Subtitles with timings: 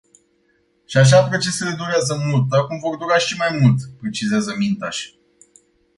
[0.85, 5.11] Și așa procesele durează mult, acum vor dura și mai mult, precizează Mintaș.